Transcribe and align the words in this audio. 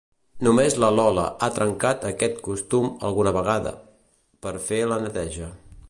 Només 0.45 0.75
la 0.83 0.87
Lola 0.99 1.25
ha 1.41 1.49
trencat 1.57 2.07
aquest 2.11 2.41
costum 2.49 2.89
alguna 3.11 3.35
vegada, 3.39 3.75
per 4.47 4.57
fer 4.71 4.83
la 4.95 5.03
neteja. 5.07 5.57